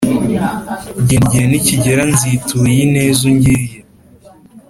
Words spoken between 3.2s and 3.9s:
ungiriye